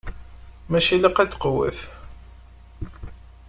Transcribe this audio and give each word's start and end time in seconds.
Maca 0.69 0.91
ilaq 0.97 1.17
ad 1.19 1.29
tqewwet. 1.29 1.79